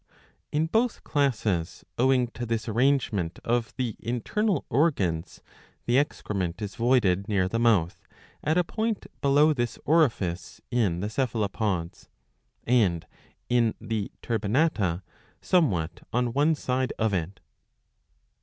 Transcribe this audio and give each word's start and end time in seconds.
In 0.51 0.65
both 0.65 1.03
classes, 1.03 1.85
owing 1.95 2.25
to 2.29 2.43
this 2.43 2.67
arrangement 2.67 3.37
of 3.43 3.71
the 3.77 3.95
internal 3.99 4.65
organs, 4.67 5.43
the 5.85 5.99
excrement 5.99 6.59
is 6.59 6.73
voided 6.73 7.27
near 7.27 7.47
the 7.47 7.59
mouth; 7.59 8.07
at 8.43 8.57
a 8.57 8.63
point 8.63 9.05
below 9.21 9.53
this 9.53 9.77
orifice 9.85 10.59
in 10.71 11.01
the 11.01 11.09
Cephalopods, 11.11 12.09
and 12.63 13.05
in 13.47 13.75
the 13.79 14.11
Turbinata 14.23 15.03
somewhat 15.39 15.99
on 16.11 16.33
ohe 16.33 16.57
side 16.57 16.93
of 16.97 17.13
it.'' 17.13 17.39